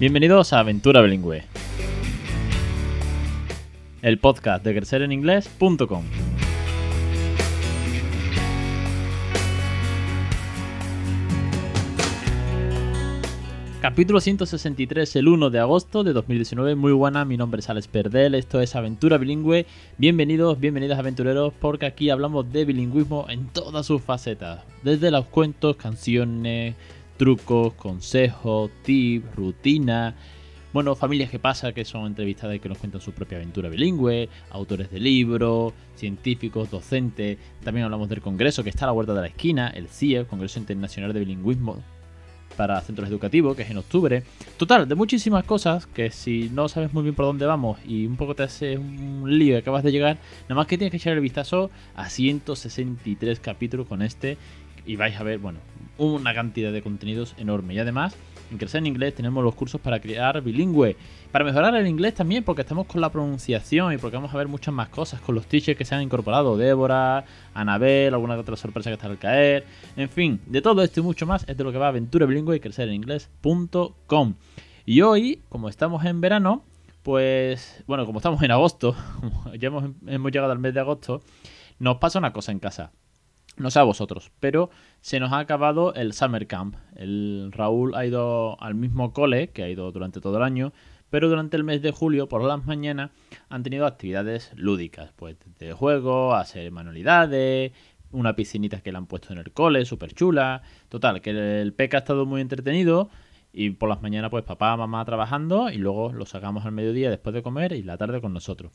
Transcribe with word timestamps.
Bienvenidos 0.00 0.52
a 0.52 0.58
Aventura 0.58 1.02
Bilingüe, 1.02 1.44
el 4.02 4.18
podcast 4.18 4.64
de 4.64 4.74
crecereninglés.com. 4.74 6.02
Capítulo 13.80 14.18
163, 14.18 15.14
el 15.14 15.28
1 15.28 15.50
de 15.50 15.60
agosto 15.60 16.02
de 16.02 16.12
2019. 16.12 16.74
Muy 16.74 16.90
buena, 16.90 17.24
mi 17.24 17.36
nombre 17.36 17.60
es 17.60 17.70
Alex 17.70 17.86
Perdel, 17.86 18.34
esto 18.34 18.60
es 18.60 18.74
Aventura 18.74 19.16
Bilingüe. 19.16 19.64
Bienvenidos, 19.96 20.58
bienvenidas 20.58 20.98
aventureros, 20.98 21.52
porque 21.60 21.86
aquí 21.86 22.10
hablamos 22.10 22.52
de 22.52 22.64
bilingüismo 22.64 23.26
en 23.28 23.46
todas 23.46 23.86
sus 23.86 24.02
facetas. 24.02 24.64
Desde 24.82 25.12
los 25.12 25.26
cuentos, 25.26 25.76
canciones, 25.76 26.74
trucos, 27.16 27.74
consejos, 27.74 28.70
tips, 28.82 29.34
rutina. 29.34 30.14
Bueno, 30.72 30.96
familias 30.96 31.30
que 31.30 31.38
pasa, 31.38 31.72
que 31.72 31.84
son 31.84 32.06
entrevistadas 32.06 32.56
y 32.56 32.58
que 32.58 32.68
nos 32.68 32.78
cuentan 32.78 33.00
su 33.00 33.12
propia 33.12 33.38
aventura 33.38 33.68
bilingüe, 33.68 34.28
autores 34.50 34.90
de 34.90 34.98
libros, 34.98 35.72
científicos, 35.94 36.68
docentes. 36.68 37.38
También 37.62 37.84
hablamos 37.84 38.08
del 38.08 38.20
congreso 38.20 38.64
que 38.64 38.70
está 38.70 38.84
a 38.84 38.88
la 38.88 38.92
vuelta 38.92 39.14
de 39.14 39.20
la 39.20 39.28
esquina, 39.28 39.68
el 39.68 39.86
CIE, 39.88 40.24
Congreso 40.24 40.58
Internacional 40.58 41.12
de 41.12 41.20
Bilingüismo, 41.20 41.80
para 42.56 42.80
centros 42.80 43.08
educativos, 43.08 43.56
que 43.56 43.62
es 43.62 43.70
en 43.70 43.78
octubre. 43.78 44.24
Total, 44.56 44.88
de 44.88 44.96
muchísimas 44.96 45.44
cosas 45.44 45.86
que 45.86 46.10
si 46.10 46.50
no 46.52 46.68
sabes 46.68 46.92
muy 46.92 47.04
bien 47.04 47.14
por 47.14 47.26
dónde 47.26 47.46
vamos 47.46 47.78
y 47.86 48.06
un 48.06 48.16
poco 48.16 48.34
te 48.34 48.42
hace 48.42 48.76
un 48.76 49.26
lío 49.26 49.54
y 49.54 49.58
acabas 49.58 49.84
de 49.84 49.92
llegar, 49.92 50.18
nada 50.48 50.56
más 50.56 50.66
que 50.66 50.76
tienes 50.76 50.90
que 50.90 50.96
echar 50.96 51.12
el 51.12 51.20
vistazo 51.20 51.70
a 51.94 52.08
163 52.08 53.38
capítulos 53.38 53.86
con 53.86 54.02
este 54.02 54.38
y 54.86 54.96
vais 54.96 55.16
a 55.16 55.22
ver, 55.22 55.38
bueno, 55.38 55.60
una 55.98 56.34
cantidad 56.34 56.72
de 56.72 56.82
contenidos 56.82 57.34
enorme. 57.38 57.74
Y 57.74 57.78
además, 57.78 58.16
en 58.50 58.58
Crecer 58.58 58.78
en 58.78 58.86
Inglés 58.86 59.14
tenemos 59.14 59.42
los 59.42 59.54
cursos 59.54 59.80
para 59.80 60.00
crear 60.00 60.40
bilingüe. 60.42 60.96
Para 61.32 61.44
mejorar 61.44 61.74
el 61.74 61.86
inglés 61.86 62.14
también, 62.14 62.44
porque 62.44 62.62
estamos 62.62 62.86
con 62.86 63.00
la 63.00 63.10
pronunciación 63.10 63.92
y 63.92 63.98
porque 63.98 64.16
vamos 64.16 64.32
a 64.32 64.36
ver 64.36 64.46
muchas 64.46 64.72
más 64.72 64.88
cosas 64.88 65.20
con 65.20 65.34
los 65.34 65.46
teachers 65.46 65.76
que 65.76 65.84
se 65.84 65.94
han 65.94 66.02
incorporado. 66.02 66.56
Débora, 66.56 67.24
Anabel, 67.54 68.14
alguna 68.14 68.36
otra 68.36 68.56
sorpresa 68.56 68.90
que 68.90 68.94
está 68.94 69.08
al 69.08 69.18
caer. 69.18 69.64
En 69.96 70.08
fin, 70.08 70.40
de 70.46 70.62
todo 70.62 70.82
esto 70.82 71.00
y 71.00 71.02
mucho 71.02 71.26
más 71.26 71.44
es 71.48 71.56
de 71.56 71.64
lo 71.64 71.72
que 71.72 71.78
va 71.78 71.88
Aventura 71.88 72.26
Bilingüe 72.26 72.56
y 72.56 72.60
crecer 72.60 72.88
en 72.88 72.94
inglés.com. 72.94 74.34
Y 74.86 75.00
hoy, 75.00 75.42
como 75.48 75.68
estamos 75.68 76.04
en 76.04 76.20
verano, 76.20 76.62
pues, 77.02 77.82
bueno, 77.86 78.06
como 78.06 78.18
estamos 78.18 78.42
en 78.42 78.50
agosto, 78.50 78.94
ya 79.58 79.68
hemos, 79.68 79.90
hemos 80.06 80.30
llegado 80.30 80.52
al 80.52 80.58
mes 80.58 80.74
de 80.74 80.80
agosto, 80.80 81.22
nos 81.78 81.96
pasa 81.96 82.18
una 82.18 82.32
cosa 82.32 82.52
en 82.52 82.60
casa. 82.60 82.92
No 83.56 83.70
sé 83.70 83.78
a 83.78 83.84
vosotros, 83.84 84.32
pero 84.40 84.70
se 85.00 85.20
nos 85.20 85.32
ha 85.32 85.38
acabado 85.38 85.94
el 85.94 86.12
Summer 86.12 86.46
Camp. 86.46 86.76
El 86.96 87.50
Raúl 87.52 87.94
ha 87.94 88.04
ido 88.04 88.60
al 88.60 88.74
mismo 88.74 89.12
cole, 89.12 89.50
que 89.50 89.62
ha 89.62 89.68
ido 89.68 89.92
durante 89.92 90.20
todo 90.20 90.38
el 90.38 90.42
año, 90.42 90.72
pero 91.10 91.28
durante 91.28 91.56
el 91.56 91.62
mes 91.62 91.80
de 91.80 91.92
julio, 91.92 92.28
por 92.28 92.42
las 92.42 92.66
mañanas, 92.66 93.10
han 93.48 93.62
tenido 93.62 93.86
actividades 93.86 94.50
lúdicas, 94.56 95.12
pues 95.14 95.36
de 95.60 95.72
juego, 95.72 96.34
hacer 96.34 96.72
manualidades, 96.72 97.72
una 98.10 98.34
piscinita 98.34 98.80
que 98.80 98.90
le 98.90 98.98
han 98.98 99.06
puesto 99.06 99.32
en 99.32 99.38
el 99.38 99.52
cole, 99.52 99.84
súper 99.84 100.14
chula. 100.14 100.62
Total, 100.88 101.20
que 101.20 101.60
el 101.60 101.72
peca 101.74 101.98
ha 101.98 102.00
estado 102.00 102.26
muy 102.26 102.40
entretenido 102.40 103.10
y 103.52 103.70
por 103.70 103.88
las 103.88 104.02
mañanas, 104.02 104.30
pues 104.30 104.42
papá, 104.42 104.76
mamá 104.76 105.04
trabajando 105.04 105.70
y 105.70 105.76
luego 105.76 106.12
lo 106.12 106.26
sacamos 106.26 106.66
al 106.66 106.72
mediodía 106.72 107.10
después 107.10 107.34
de 107.34 107.42
comer 107.42 107.72
y 107.72 107.84
la 107.84 107.96
tarde 107.96 108.20
con 108.20 108.32
nosotros. 108.32 108.72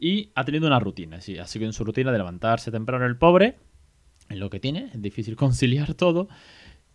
Y 0.00 0.30
ha 0.34 0.44
tenido 0.44 0.66
una 0.66 0.80
rutina, 0.80 1.20
sí, 1.20 1.38
así 1.38 1.58
que 1.58 1.64
en 1.64 1.72
su 1.72 1.84
rutina 1.84 2.10
de 2.10 2.18
levantarse 2.18 2.72
temprano 2.72 3.06
el 3.06 3.16
pobre, 3.16 3.56
es 4.28 4.38
lo 4.38 4.50
que 4.50 4.60
tiene, 4.60 4.90
es 4.92 5.02
difícil 5.02 5.36
conciliar 5.36 5.94
todo. 5.94 6.28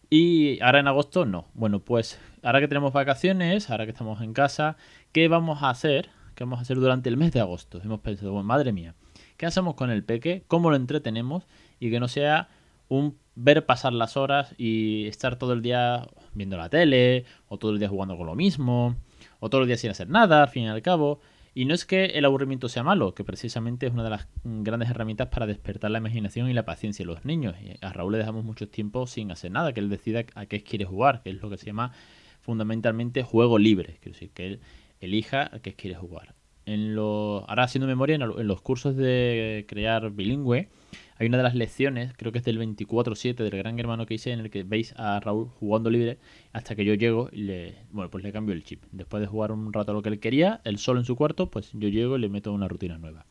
Y 0.10 0.62
ahora 0.62 0.80
en 0.80 0.88
agosto 0.88 1.26
no. 1.26 1.48
Bueno, 1.54 1.80
pues 1.80 2.20
ahora 2.44 2.60
que 2.60 2.68
tenemos 2.68 2.92
vacaciones, 2.92 3.70
ahora 3.70 3.86
que 3.86 3.92
estamos 3.92 4.22
en 4.22 4.34
casa, 4.34 4.76
¿qué 5.14 5.28
vamos 5.30 5.64
a 5.64 5.70
hacer? 5.70 6.10
¿Qué 6.36 6.44
vamos 6.44 6.60
a 6.60 6.62
hacer 6.64 6.78
durante 6.78 7.08
el 7.08 7.16
mes 7.16 7.32
de 7.32 7.40
agosto? 7.40 7.80
Hemos 7.84 8.02
pensado, 8.02 8.34
bueno, 8.34 8.46
madre 8.46 8.74
mía, 8.74 8.94
¿qué 9.38 9.46
hacemos 9.46 9.76
con 9.76 9.90
el 9.90 10.04
peque? 10.04 10.44
¿Cómo 10.48 10.70
lo 10.70 10.76
entretenemos? 10.76 11.48
Y 11.80 11.92
que 11.92 12.00
no 12.02 12.10
sea 12.10 12.50
un 12.90 13.18
ver 13.36 13.66
pasar 13.66 13.94
las 13.94 14.18
horas 14.18 14.54
y 14.58 15.08
estar 15.08 15.38
todo 15.38 15.54
el 15.54 15.62
día 15.62 16.08
viendo 16.34 16.58
la 16.58 16.70
tele, 16.70 17.24
o 17.48 17.58
todo 17.58 17.72
el 17.72 17.80
día 17.80 17.88
jugando 17.88 18.18
con 18.18 18.28
lo 18.28 18.36
mismo, 18.36 18.98
o 19.40 19.50
todo 19.50 19.62
el 19.62 19.68
día 19.68 19.78
sin 19.78 19.92
hacer 19.92 20.10
nada, 20.10 20.44
al 20.44 20.50
fin 20.50 20.64
y 20.64 20.68
al 20.68 20.82
cabo. 20.82 21.22
Y 21.54 21.66
no 21.66 21.74
es 21.74 21.86
que 21.86 22.06
el 22.06 22.24
aburrimiento 22.24 22.70
sea 22.70 22.84
malo, 22.84 23.14
que 23.14 23.26
precisamente 23.26 23.86
es 23.86 23.94
una 23.94 24.06
de 24.06 24.10
las 24.10 24.28
grandes 24.44 24.90
herramientas 24.90 25.28
para 25.28 25.46
despertar 25.46 25.92
la 25.92 25.98
imaginación 25.98 26.50
y 26.50 26.54
la 26.54 26.64
paciencia 26.64 27.04
de 27.04 27.12
los 27.12 27.26
niños. 27.26 27.56
Y 27.62 27.76
a 27.84 27.92
Raúl 27.92 28.14
le 28.14 28.20
dejamos 28.20 28.46
mucho 28.46 28.70
tiempo 28.70 29.06
sin 29.06 29.32
hacer 29.32 29.52
nada, 29.52 29.74
que 29.74 29.82
él 29.82 29.90
decida 29.90 30.24
a 30.36 30.46
qué 30.46 30.64
quiere 30.64 30.86
jugar, 30.86 31.22
que 31.24 31.32
es 31.32 31.42
lo 31.42 31.50
que 31.50 31.58
se 31.58 31.66
llama 31.66 31.92
fundamentalmente 32.40 33.24
juego 33.24 33.60
libre, 33.60 33.98
quiero 34.02 34.14
decir, 34.14 34.32
que 34.32 34.48
él 34.48 34.60
elija 35.02 35.50
a 35.54 35.60
qué 35.60 35.74
quiere 35.74 35.96
jugar. 35.96 36.36
En 36.66 36.96
lo, 36.96 37.44
ahora 37.50 37.64
haciendo 37.64 37.88
memoria, 37.88 38.16
en 38.16 38.48
los 38.48 38.62
cursos 38.62 38.96
de 38.96 39.66
crear 39.68 40.12
bilingüe, 40.12 40.70
hay 41.18 41.28
una 41.28 41.38
de 41.38 41.44
las 41.44 41.56
lecciones, 41.56 42.14
creo 42.18 42.32
que 42.32 42.40
es 42.40 42.44
del 42.44 42.60
24-7 42.60 43.36
del 43.36 43.58
gran 43.58 43.80
hermano 43.80 44.06
que 44.06 44.16
hice, 44.16 44.32
en 44.32 44.40
el 44.40 44.50
que 44.50 44.64
veis 44.64 44.94
a 44.98 45.20
Raúl 45.20 45.50
jugando 45.60 45.90
libre 45.90 46.18
hasta 46.54 46.76
que 46.76 46.86
yo 46.86 46.94
llego 46.94 47.30
y 47.32 47.44
le, 47.44 47.76
bueno, 47.92 48.10
pues 48.10 48.24
le 48.24 48.32
cambio 48.32 48.54
el 48.54 48.64
chip. 48.64 48.84
Después 48.92 49.22
de 49.22 49.28
jugar 49.28 49.52
un 49.52 49.72
rato 49.72 49.94
lo 49.94 50.02
que 50.02 50.10
él 50.10 50.20
quería, 50.20 50.62
él 50.64 50.78
solo 50.78 51.00
en 51.00 51.06
su 51.06 51.16
cuarto, 51.16 51.50
pues 51.50 51.72
yo 51.74 51.90
llego 51.90 52.18
y 52.18 52.22
le 52.22 52.30
meto 52.30 52.52
una 52.52 52.68
rutina 52.68 52.98
nueva. 52.98 53.26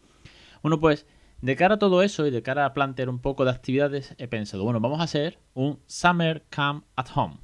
Bueno, 0.63 0.79
pues 0.79 1.07
de 1.41 1.57
cara 1.57 1.77
a 1.77 1.79
todo 1.79 2.03
eso 2.03 2.27
y 2.27 2.31
de 2.31 2.43
cara 2.43 2.67
a 2.67 2.75
plantear 2.75 3.09
un 3.09 3.19
poco 3.19 3.45
de 3.45 3.51
actividades, 3.51 4.15
he 4.19 4.29
pensado, 4.29 4.63
bueno, 4.63 4.81
vamos 4.81 5.01
a 5.01 5.05
hacer 5.05 5.39
un 5.55 5.79
Summer 5.87 6.45
Camp 6.51 6.85
at 6.97 7.07
Home. 7.15 7.39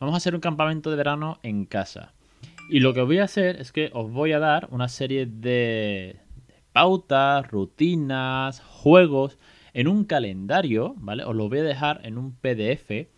Vamos 0.00 0.14
a 0.14 0.16
hacer 0.18 0.34
un 0.34 0.40
campamento 0.40 0.90
de 0.90 0.96
verano 0.96 1.38
en 1.42 1.64
casa. 1.64 2.12
Y 2.68 2.80
lo 2.80 2.92
que 2.92 3.02
voy 3.02 3.18
a 3.18 3.24
hacer 3.24 3.60
es 3.60 3.70
que 3.70 3.90
os 3.94 4.10
voy 4.10 4.32
a 4.32 4.40
dar 4.40 4.68
una 4.72 4.88
serie 4.88 5.26
de 5.26 6.20
pautas, 6.72 7.48
rutinas, 7.48 8.60
juegos 8.60 9.38
en 9.76 9.88
un 9.88 10.06
calendario, 10.06 10.94
¿vale? 10.96 11.22
Os 11.24 11.36
lo 11.36 11.50
voy 11.50 11.58
a 11.58 11.62
dejar 11.62 12.00
en 12.04 12.16
un 12.16 12.34
PDF 12.34 13.08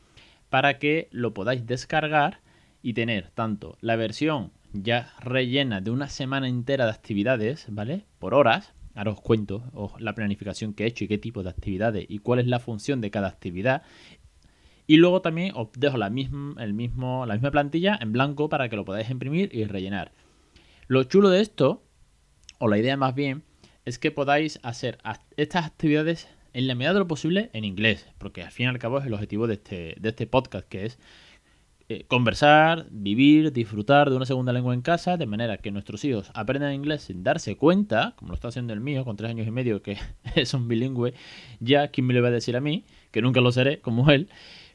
para 0.49 0.81
que 0.81 1.07
lo 1.13 1.33
podáis 1.33 1.65
descargar 1.65 2.41
y 2.83 2.95
tener 2.95 3.31
tanto 3.31 3.79
la 3.81 3.95
versión 3.95 4.51
ya 4.73 5.13
rellena 5.21 5.81
de 5.81 5.93
una 5.93 6.09
semana 6.09 6.49
entera 6.49 6.87
de 6.87 6.91
actividades, 6.91 7.67
¿vale? 7.71 8.07
Por 8.19 8.35
horas. 8.35 8.75
Ahora 8.97 9.13
os 9.13 9.21
cuento 9.21 9.63
la 10.01 10.17
planificación 10.17 10.75
que 10.75 10.83
he 10.83 10.89
hecho 10.89 11.05
y 11.05 11.07
qué 11.07 11.17
tipo 11.17 11.45
de 11.45 11.51
actividades 11.51 12.07
y 12.09 12.19
cuál 12.19 12.41
es 12.41 12.49
la 12.49 12.59
función 12.59 13.01
de 13.01 13.13
cada 13.13 13.29
actividad. 13.29 13.83
Y 14.89 14.97
luego 14.97 15.23
también 15.23 15.53
os 15.55 15.69
dejo 15.79 15.97
el 15.97 16.11
mismo, 16.11 17.25
la 17.25 17.35
misma 17.35 17.53
plantilla 17.53 17.97
en 18.01 18.11
blanco 18.11 18.49
para 18.49 18.69
que 18.69 18.75
lo 18.75 18.85
podáis 18.85 19.11
imprimir 19.11 19.55
y 19.55 19.65
rellenar. 19.65 20.11
Lo 20.89 21.05
chulo 21.05 21.31
de 21.31 21.41
esto, 21.41 21.85
o 22.59 22.67
la 22.67 22.79
idea 22.79 22.97
más 22.97 23.15
bien, 23.15 23.45
es 23.85 24.01
que 24.01 24.11
podáis 24.11 24.59
hacer 24.65 24.99
estas 25.37 25.65
actividades 25.65 26.29
en 26.59 26.67
la 26.67 26.75
medida 26.75 26.93
de 26.93 26.99
lo 26.99 27.07
posible 27.07 27.51
en 27.53 27.65
inglés, 27.65 28.09
porque 28.19 28.43
al 28.43 28.51
fin 28.51 28.67
y 28.67 28.69
al 28.69 28.81
cabo 28.81 28.99
es 28.99 29.07
el 29.07 29.15
objetivo 29.15 29.47
de 29.47 29.55
este, 29.55 29.95
de 30.01 30.09
este 30.09 30.27
podcast, 30.27 30.67
que 30.67 30.87
es 30.87 30.99
eh, 31.89 32.05
conversar, 32.09 32.87
vivir, 32.91 33.53
disfrutar 33.53 34.11
de 34.11 34.17
una 34.17 34.27
segunda 34.27 34.53
lengua 34.53 34.75
en 34.75 34.83
casa, 34.83 35.17
de 35.17 35.27
manera 35.27 35.59
que 35.59 35.71
nuestros 35.71 36.05
hijos 36.05 36.33
aprendan 36.35 36.75
inglés 36.75 37.03
sin 37.03 37.23
darse 37.23 37.57
cuenta, 37.57 38.15
como 38.17 38.31
lo 38.31 38.35
está 38.35 38.49
haciendo 38.49 38.73
el 38.73 38.81
mío, 38.81 39.05
con 39.05 39.17
tres 39.17 39.31
años 39.31 39.47
y 39.47 39.53
medio, 39.53 39.83
que 39.83 39.99
es 40.35 40.53
un 40.53 40.67
bilingüe, 40.67 41.15
ya, 41.61 41.93
¿quién 41.93 42.09
me 42.09 42.13
lo 42.13 42.23
va 42.23 42.29
a 42.29 42.33
decir 42.33 42.57
a 42.57 42.61
mí? 42.61 42.85
Que 43.13 43.23
nunca 43.23 43.41
lo 43.41 43.53
seré, 43.53 43.79
como 43.79 44.11
él, 44.11 44.29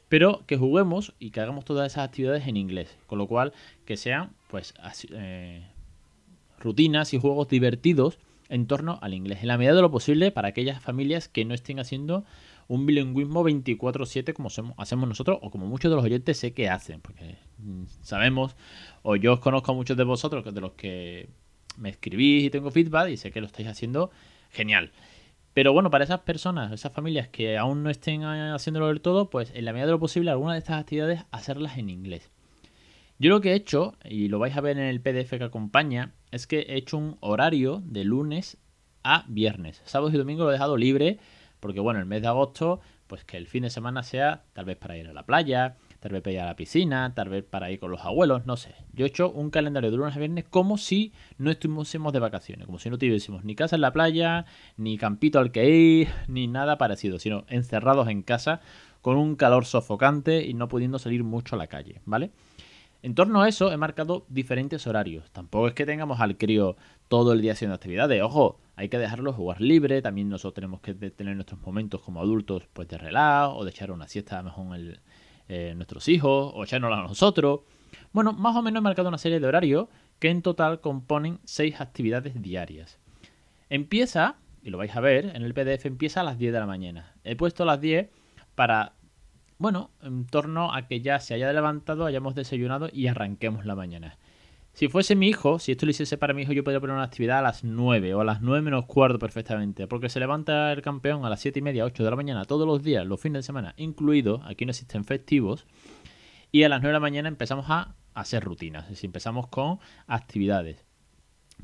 pero 0.08 0.42
que 0.46 0.56
juguemos 0.56 1.12
y 1.18 1.32
que 1.32 1.40
hagamos 1.40 1.66
todas 1.66 1.92
esas 1.92 2.06
actividades 2.06 2.48
en 2.48 2.56
inglés, 2.56 2.96
con 3.06 3.18
lo 3.18 3.26
cual 3.26 3.52
que 3.84 3.98
sean, 3.98 4.30
pues, 4.48 4.72
eh, 5.10 5.66
rutinas 6.60 7.12
y 7.12 7.20
juegos 7.20 7.48
divertidos 7.48 8.18
en 8.48 8.66
torno 8.66 8.98
al 9.02 9.14
inglés, 9.14 9.40
en 9.42 9.48
la 9.48 9.58
medida 9.58 9.74
de 9.74 9.82
lo 9.82 9.90
posible 9.90 10.30
para 10.30 10.48
aquellas 10.48 10.82
familias 10.82 11.28
que 11.28 11.44
no 11.44 11.54
estén 11.54 11.80
haciendo 11.80 12.24
un 12.68 12.86
bilingüismo 12.86 13.42
24/7 13.42 14.32
como 14.32 14.48
hacemos 14.76 15.08
nosotros 15.08 15.38
o 15.42 15.50
como 15.50 15.66
muchos 15.66 15.90
de 15.90 15.96
los 15.96 16.04
oyentes 16.04 16.38
sé 16.38 16.52
que 16.52 16.68
hacen, 16.68 17.00
porque 17.00 17.36
mm, 17.58 17.84
sabemos, 18.02 18.56
o 19.02 19.16
yo 19.16 19.34
os 19.34 19.40
conozco 19.40 19.72
a 19.72 19.74
muchos 19.74 19.96
de 19.96 20.04
vosotros, 20.04 20.44
de 20.44 20.60
los 20.60 20.72
que 20.72 21.28
me 21.76 21.90
escribís 21.90 22.44
y 22.44 22.50
tengo 22.50 22.70
feedback 22.70 23.10
y 23.10 23.16
sé 23.16 23.30
que 23.30 23.40
lo 23.40 23.46
estáis 23.46 23.68
haciendo 23.68 24.10
genial. 24.50 24.92
Pero 25.52 25.72
bueno, 25.72 25.90
para 25.90 26.04
esas 26.04 26.20
personas, 26.20 26.72
esas 26.72 26.92
familias 26.92 27.28
que 27.28 27.56
aún 27.56 27.84
no 27.84 27.90
estén 27.90 28.24
haciéndolo 28.24 28.88
del 28.88 29.00
todo, 29.00 29.30
pues 29.30 29.52
en 29.54 29.64
la 29.64 29.72
medida 29.72 29.86
de 29.86 29.92
lo 29.92 30.00
posible 30.00 30.30
algunas 30.30 30.54
de 30.54 30.58
estas 30.58 30.80
actividades 30.80 31.24
hacerlas 31.30 31.78
en 31.78 31.90
inglés. 31.90 32.30
Yo 33.18 33.30
lo 33.30 33.40
que 33.40 33.52
he 33.52 33.54
hecho, 33.54 33.94
y 34.04 34.26
lo 34.26 34.40
vais 34.40 34.56
a 34.56 34.60
ver 34.60 34.76
en 34.76 34.84
el 34.84 35.00
PDF 35.00 35.38
que 35.38 35.44
acompaña, 35.44 36.14
es 36.32 36.48
que 36.48 36.60
he 36.60 36.76
hecho 36.76 36.98
un 36.98 37.16
horario 37.20 37.80
de 37.86 38.02
lunes 38.02 38.58
a 39.04 39.24
viernes. 39.28 39.82
Sábado 39.84 40.10
y 40.12 40.18
domingo 40.18 40.42
lo 40.42 40.50
he 40.50 40.54
dejado 40.54 40.76
libre 40.76 41.18
porque, 41.60 41.78
bueno, 41.78 42.00
el 42.00 42.06
mes 42.06 42.22
de 42.22 42.28
agosto, 42.28 42.80
pues 43.06 43.24
que 43.24 43.36
el 43.36 43.46
fin 43.46 43.62
de 43.62 43.70
semana 43.70 44.02
sea 44.02 44.42
tal 44.52 44.64
vez 44.64 44.76
para 44.76 44.98
ir 44.98 45.06
a 45.06 45.12
la 45.12 45.24
playa, 45.26 45.76
tal 46.00 46.10
vez 46.10 46.22
para 46.22 46.32
ir 46.32 46.40
a 46.40 46.46
la 46.46 46.56
piscina, 46.56 47.14
tal 47.14 47.28
vez 47.28 47.44
para 47.44 47.70
ir 47.70 47.78
con 47.78 47.92
los 47.92 48.00
abuelos, 48.00 48.46
no 48.46 48.56
sé. 48.56 48.74
Yo 48.92 49.04
he 49.04 49.08
hecho 49.08 49.30
un 49.30 49.50
calendario 49.50 49.92
de 49.92 49.96
lunes 49.96 50.16
a 50.16 50.18
viernes 50.18 50.44
como 50.50 50.76
si 50.76 51.12
no 51.38 51.52
estuviésemos 51.52 52.12
de 52.12 52.18
vacaciones, 52.18 52.66
como 52.66 52.80
si 52.80 52.90
no 52.90 52.98
tuviésemos 52.98 53.44
ni 53.44 53.54
casa 53.54 53.76
en 53.76 53.82
la 53.82 53.92
playa, 53.92 54.44
ni 54.76 54.98
campito 54.98 55.38
al 55.38 55.52
que 55.52 55.70
ir, 55.70 56.08
ni 56.26 56.48
nada 56.48 56.78
parecido, 56.78 57.20
sino 57.20 57.44
encerrados 57.48 58.08
en 58.08 58.22
casa 58.22 58.60
con 59.02 59.18
un 59.18 59.36
calor 59.36 59.66
sofocante 59.66 60.44
y 60.44 60.54
no 60.54 60.66
pudiendo 60.66 60.98
salir 60.98 61.22
mucho 61.22 61.54
a 61.54 61.58
la 61.58 61.68
calle, 61.68 62.00
¿vale? 62.06 62.32
En 63.04 63.14
torno 63.14 63.42
a 63.42 63.48
eso 63.50 63.70
he 63.70 63.76
marcado 63.76 64.24
diferentes 64.30 64.86
horarios. 64.86 65.30
Tampoco 65.30 65.68
es 65.68 65.74
que 65.74 65.84
tengamos 65.84 66.20
al 66.20 66.38
crío 66.38 66.74
todo 67.08 67.34
el 67.34 67.42
día 67.42 67.52
haciendo 67.52 67.74
actividades. 67.74 68.22
Ojo, 68.22 68.58
hay 68.76 68.88
que 68.88 68.96
dejarlo 68.96 69.30
jugar 69.34 69.60
libre. 69.60 70.00
También 70.00 70.30
nosotros 70.30 70.54
tenemos 70.54 70.80
que 70.80 70.94
tener 70.94 71.34
nuestros 71.34 71.60
momentos 71.60 72.00
como 72.00 72.22
adultos 72.22 72.62
pues 72.72 72.88
de 72.88 72.96
relajo 72.96 73.56
o 73.56 73.64
de 73.64 73.72
echar 73.72 73.90
una 73.90 74.08
siesta 74.08 74.42
mejor 74.42 74.74
en 74.74 74.98
eh, 75.48 75.74
nuestros 75.76 76.08
hijos 76.08 76.50
o 76.54 76.64
echárnosla 76.64 77.00
a 77.00 77.02
nosotros. 77.02 77.60
Bueno, 78.14 78.32
más 78.32 78.56
o 78.56 78.62
menos 78.62 78.80
he 78.80 78.84
marcado 78.84 79.10
una 79.10 79.18
serie 79.18 79.38
de 79.38 79.48
horarios 79.48 79.88
que 80.18 80.30
en 80.30 80.40
total 80.40 80.80
componen 80.80 81.40
seis 81.44 81.82
actividades 81.82 82.40
diarias. 82.40 82.98
Empieza, 83.68 84.36
y 84.62 84.70
lo 84.70 84.78
vais 84.78 84.96
a 84.96 85.00
ver, 85.00 85.36
en 85.36 85.42
el 85.42 85.52
PDF 85.52 85.84
empieza 85.84 86.22
a 86.22 86.24
las 86.24 86.38
10 86.38 86.54
de 86.54 86.58
la 86.58 86.66
mañana. 86.66 87.12
He 87.22 87.36
puesto 87.36 87.66
las 87.66 87.82
10 87.82 88.08
para 88.54 88.94
bueno, 89.58 89.90
en 90.02 90.26
torno 90.26 90.74
a 90.74 90.86
que 90.86 91.00
ya 91.00 91.20
se 91.20 91.34
haya 91.34 91.52
levantado, 91.52 92.06
hayamos 92.06 92.34
desayunado 92.34 92.88
y 92.92 93.06
arranquemos 93.06 93.64
la 93.64 93.74
mañana. 93.74 94.18
Si 94.74 94.88
fuese 94.88 95.14
mi 95.14 95.28
hijo, 95.28 95.60
si 95.60 95.70
esto 95.70 95.86
lo 95.86 95.90
hiciese 95.90 96.18
para 96.18 96.34
mi 96.34 96.42
hijo, 96.42 96.52
yo 96.52 96.64
podría 96.64 96.80
poner 96.80 96.96
una 96.96 97.04
actividad 97.04 97.38
a 97.38 97.42
las 97.42 97.62
9 97.62 98.12
o 98.14 98.20
a 98.20 98.24
las 98.24 98.42
9 98.42 98.60
menos 98.60 98.86
cuarto 98.86 99.20
perfectamente. 99.20 99.86
Porque 99.86 100.08
se 100.08 100.18
levanta 100.18 100.72
el 100.72 100.82
campeón 100.82 101.24
a 101.24 101.30
las 101.30 101.38
7 101.40 101.60
y 101.60 101.62
media, 101.62 101.84
8 101.84 102.02
de 102.02 102.10
la 102.10 102.16
mañana, 102.16 102.44
todos 102.44 102.66
los 102.66 102.82
días, 102.82 103.06
los 103.06 103.20
fines 103.20 103.38
de 103.38 103.42
semana, 103.44 103.74
incluidos, 103.76 104.40
aquí 104.44 104.66
no 104.66 104.70
existen 104.70 105.04
festivos. 105.04 105.64
Y 106.50 106.64
a 106.64 106.68
las 106.68 106.80
9 106.80 106.88
de 106.88 106.94
la 106.94 107.00
mañana 107.00 107.28
empezamos 107.28 107.66
a 107.68 107.94
hacer 108.14 108.42
rutinas, 108.42 108.84
es 108.84 108.90
decir, 108.90 109.06
empezamos 109.06 109.46
con 109.46 109.78
actividades. 110.08 110.84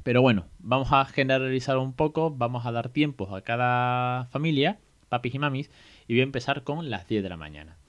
Pero 0.04 0.22
bueno, 0.22 0.46
vamos 0.60 0.92
a 0.92 1.04
generalizar 1.04 1.78
un 1.78 1.94
poco, 1.94 2.30
vamos 2.30 2.64
a 2.64 2.70
dar 2.70 2.90
tiempos 2.90 3.32
a 3.32 3.42
cada 3.42 4.26
familia, 4.26 4.78
papis 5.08 5.34
y 5.34 5.38
mamis, 5.40 5.70
y 6.06 6.14
voy 6.14 6.20
a 6.20 6.24
empezar 6.24 6.62
con 6.62 6.90
las 6.90 7.08
10 7.08 7.24
de 7.24 7.28
la 7.28 7.36
mañana. 7.36 7.79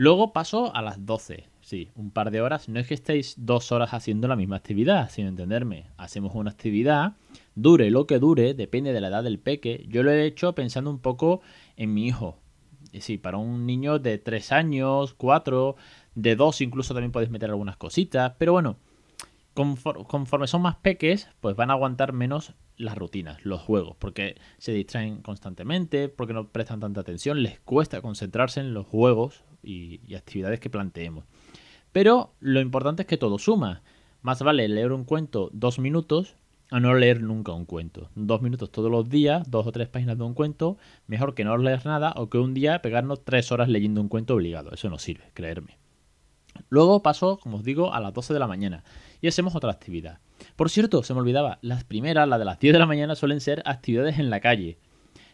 Luego 0.00 0.32
paso 0.32 0.74
a 0.74 0.80
las 0.80 1.04
12. 1.04 1.44
Sí, 1.60 1.90
un 1.94 2.10
par 2.10 2.30
de 2.30 2.40
horas. 2.40 2.70
No 2.70 2.80
es 2.80 2.86
que 2.86 2.94
estéis 2.94 3.34
dos 3.36 3.70
horas 3.70 3.92
haciendo 3.92 4.28
la 4.28 4.34
misma 4.34 4.56
actividad, 4.56 5.10
sino 5.10 5.28
entenderme. 5.28 5.88
Hacemos 5.98 6.34
una 6.34 6.52
actividad, 6.52 7.16
dure 7.54 7.90
lo 7.90 8.06
que 8.06 8.18
dure, 8.18 8.54
depende 8.54 8.94
de 8.94 9.02
la 9.02 9.08
edad 9.08 9.22
del 9.22 9.38
peque. 9.38 9.84
Yo 9.90 10.02
lo 10.02 10.10
he 10.10 10.24
hecho 10.24 10.54
pensando 10.54 10.88
un 10.88 11.00
poco 11.00 11.42
en 11.76 11.92
mi 11.92 12.06
hijo. 12.06 12.38
Sí, 12.98 13.18
para 13.18 13.36
un 13.36 13.66
niño 13.66 13.98
de 13.98 14.16
3 14.16 14.52
años, 14.52 15.12
4, 15.12 15.76
de 16.14 16.34
2 16.34 16.62
incluso 16.62 16.94
también 16.94 17.12
podéis 17.12 17.30
meter 17.30 17.50
algunas 17.50 17.76
cositas. 17.76 18.32
Pero 18.38 18.52
bueno, 18.52 18.78
conforme 19.52 20.46
son 20.46 20.62
más 20.62 20.76
peques, 20.76 21.28
pues 21.42 21.56
van 21.56 21.68
a 21.68 21.74
aguantar 21.74 22.14
menos 22.14 22.54
las 22.78 22.96
rutinas, 22.96 23.44
los 23.44 23.60
juegos, 23.60 23.96
porque 23.98 24.40
se 24.56 24.72
distraen 24.72 25.20
constantemente, 25.20 26.08
porque 26.08 26.32
no 26.32 26.48
prestan 26.48 26.80
tanta 26.80 27.02
atención, 27.02 27.42
les 27.42 27.60
cuesta 27.60 28.00
concentrarse 28.00 28.60
en 28.60 28.72
los 28.72 28.86
juegos 28.86 29.44
y, 29.62 30.14
actividades 30.14 30.60
que 30.60 30.70
planteemos. 30.70 31.24
Pero 31.92 32.34
lo 32.40 32.60
importante 32.60 33.02
es 33.02 33.08
que 33.08 33.16
todo 33.16 33.38
suma. 33.38 33.82
Más 34.22 34.42
vale 34.42 34.68
leer 34.68 34.92
un 34.92 35.04
cuento 35.04 35.50
dos 35.52 35.78
minutos 35.78 36.36
a 36.70 36.78
no 36.78 36.94
leer 36.94 37.20
nunca 37.22 37.52
un 37.52 37.64
cuento. 37.64 38.10
Dos 38.14 38.42
minutos 38.42 38.70
todos 38.70 38.90
los 38.90 39.08
días, 39.08 39.50
dos 39.50 39.66
o 39.66 39.72
tres 39.72 39.88
páginas 39.88 40.18
de 40.18 40.24
un 40.24 40.34
cuento, 40.34 40.78
mejor 41.06 41.34
que 41.34 41.44
no 41.44 41.56
leer 41.56 41.84
nada 41.84 42.12
o 42.16 42.28
que 42.28 42.38
un 42.38 42.54
día 42.54 42.80
pegarnos 42.80 43.24
tres 43.24 43.50
horas 43.50 43.68
leyendo 43.68 44.00
un 44.00 44.08
cuento 44.08 44.34
obligado. 44.34 44.70
Eso 44.72 44.88
no 44.88 44.98
sirve, 44.98 45.30
creerme. 45.34 45.78
Luego 46.68 47.02
paso, 47.02 47.38
como 47.38 47.58
os 47.58 47.64
digo, 47.64 47.92
a 47.92 48.00
las 48.00 48.12
12 48.12 48.34
de 48.34 48.40
la 48.40 48.46
mañana 48.46 48.84
y 49.20 49.28
hacemos 49.28 49.54
otra 49.54 49.70
actividad. 49.70 50.18
Por 50.56 50.70
cierto, 50.70 51.02
se 51.02 51.14
me 51.14 51.20
olvidaba, 51.20 51.58
las 51.62 51.84
primeras, 51.84 52.28
las 52.28 52.38
de 52.38 52.44
las 52.44 52.58
10 52.58 52.72
de 52.72 52.78
la 52.78 52.86
mañana, 52.86 53.14
suelen 53.14 53.40
ser 53.40 53.62
actividades 53.66 54.18
en 54.18 54.30
la 54.30 54.40
calle. 54.40 54.78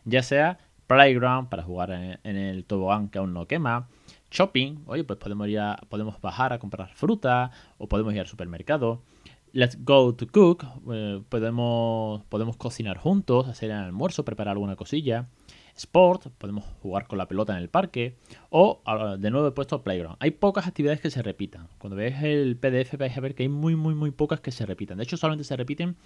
Ya 0.05 0.22
sea 0.22 0.58
playground 0.87 1.49
para 1.49 1.62
jugar 1.62 1.90
en, 1.90 2.37
el 2.37 2.64
tobogán 2.64 3.08
que 3.08 3.19
aún 3.19 3.32
no 3.32 3.46
quema, 3.46 3.88
shopping, 4.31 4.84
oye, 4.87 5.05
pues 5.05 5.19
podemos, 5.19 5.49
ir 5.49 5.61
podemos 5.88 6.20
bajar 6.20 6.52
a 6.52 6.58
comprar 6.58 6.93
fruta 6.94 7.50
o 7.78 7.88
podemos 7.88 8.12
ir 8.14 8.20
al 8.20 8.26
supermercado. 8.26 9.02
Let's 9.52 9.82
go 9.84 10.14
to 10.14 10.26
cook, 10.26 10.64
eh, 10.93 11.23
podemos, 11.28 12.23
podemos 12.25 12.56
cocinar 12.56 12.99
juntos, 12.99 13.49
hacer 13.49 13.70
el 13.70 13.76
almuerzo, 13.76 14.25
preparar 14.25 14.52
alguna 14.52 14.76
cosilla 14.76 15.28
sport, 15.76 16.28
podemos 16.38 16.64
jugar 16.82 17.06
con 17.06 17.19
la 17.19 17.28
pelota 17.28 17.52
en 17.52 17.58
el 17.58 17.69
parque 17.69 18.17
o 18.50 18.81
de 19.19 19.31
nuevo 19.31 19.49
he 19.49 19.52
puesto 19.52 19.82
playground. 19.82 20.17
Hay 20.20 20.32
pocas 20.32 20.67
actividades 20.67 21.00
que 21.00 21.11
se 21.11 21.22
repitan. 21.22 21.69
Cuando 21.79 21.96
veáis 21.96 22.22
el 22.22 22.56
PDF 22.56 22.96
vais 22.99 23.17
a 23.17 23.20
ver 23.20 23.34
que 23.34 23.44
hay 23.44 23.49
muy 23.49 23.76
muy 23.76 23.94
muy 23.94 24.11
pocas 24.11 24.40
que 24.40 24.50
se 24.50 24.67
repitan. 24.67 24.99
De 24.99 25.05
hecho 25.05 25.17
solamente 25.17 25.44
se 25.44 25.56
repiten 25.56 25.96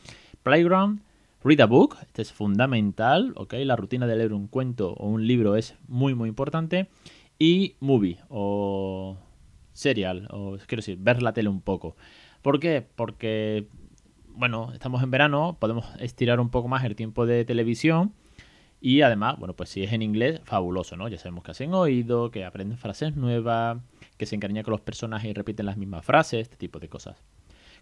playground, 0.43 1.00
read 1.43 1.61
a 1.61 1.66
book, 1.66 1.96
este 2.02 2.23
es 2.23 2.32
fundamental, 2.32 3.32
¿ok? 3.37 3.55
La 3.64 3.76
rutina 3.76 4.06
de 4.06 4.16
leer 4.16 4.32
un 4.32 4.49
cuento 4.49 4.93
o 4.94 5.06
un 5.06 5.26
libro 5.26 5.56
es 5.56 5.76
muy 5.88 6.14
muy 6.14 6.28
importante 6.28 6.88
y 7.40 7.75
movie 7.81 8.19
o 8.28 9.16
serial 9.72 10.28
o 10.31 10.58
quiero 10.66 10.81
decir, 10.81 10.98
ver 11.00 11.22
la 11.22 11.32
tele 11.32 11.48
un 11.48 11.62
poco. 11.62 11.96
¿Por 12.42 12.60
qué? 12.60 12.87
Porque 12.94 13.66
bueno, 14.28 14.70
estamos 14.72 15.02
en 15.02 15.10
verano, 15.10 15.56
podemos 15.58 15.87
estirar 15.98 16.38
un 16.38 16.50
poco 16.50 16.69
más 16.69 16.84
el 16.84 16.94
tiempo 16.94 17.26
de 17.26 17.44
televisión 17.44 18.14
y 18.81 19.02
además, 19.02 19.38
bueno, 19.38 19.54
pues 19.54 19.69
si 19.69 19.82
es 19.82 19.92
en 19.92 20.02
inglés, 20.02 20.40
fabuloso, 20.44 20.96
¿no? 20.96 21.08
Ya 21.08 21.19
sabemos 21.19 21.44
que 21.44 21.50
hacen 21.50 21.75
oído, 21.75 22.31
que 22.31 22.44
aprenden 22.44 22.78
frases 22.78 23.16
nuevas, 23.16 23.78
que 24.16 24.26
se 24.26 24.37
encariñan 24.37 24.64
con 24.64 24.72
los 24.72 24.81
personajes 24.81 25.31
y 25.31 25.34
repiten 25.34 25.66
las 25.66 25.76
mismas 25.76 26.04
frases, 26.04 26.42
este 26.42 26.56
tipo 26.56 26.78
de 26.78 26.88
cosas. 26.88 27.16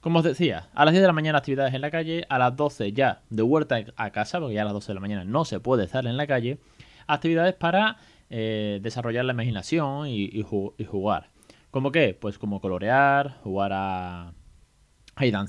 Como 0.01 0.21
os 0.21 0.25
decía, 0.25 0.69
a 0.75 0.85
las 0.85 0.93
10 0.93 1.03
de 1.03 1.07
la 1.09 1.13
mañana 1.13 1.39
actividades 1.39 1.75
en 1.75 1.81
la 1.81 1.91
calle, 1.91 2.25
a 2.29 2.39
las 2.39 2.57
12 2.57 2.93
ya 2.93 3.23
de 3.31 3.43
vuelta 3.43 3.81
a 3.97 4.11
casa, 4.11 4.39
porque 4.39 4.55
ya 4.55 4.63
a 4.63 4.65
las 4.65 4.75
12 4.75 4.89
de 4.89 4.95
la 4.95 5.01
mañana 5.01 5.25
no 5.25 5.45
se 5.45 5.61
puede 5.61 5.85
estar 5.85 6.07
en 6.07 6.17
la 6.17 6.27
calle, 6.27 6.59
actividades 7.07 7.55
para 7.55 7.97
eh, 8.31 8.81
desarrollar 8.83 9.25
la 9.25 9.33
imaginación 9.33 10.09
y, 10.09 10.43
jugar. 10.43 11.31
¿Cómo 11.71 11.93
qué? 11.93 12.17
Pues 12.19 12.39
como 12.39 12.61
colorear, 12.61 13.39
jugar 13.43 13.73
a 13.75 14.33
hide 15.21 15.37
and 15.37 15.49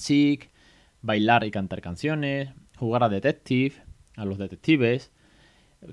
bailar 1.01 1.43
y 1.45 1.51
cantar 1.51 1.81
canciones, 1.81 2.49
jugar 2.77 3.03
a 3.03 3.09
detective, 3.09 3.75
a 4.15 4.25
los 4.25 4.37
detectives, 4.37 5.11